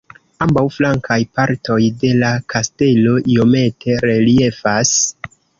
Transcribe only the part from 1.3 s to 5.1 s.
partoj de la kastelo iomete reliefas.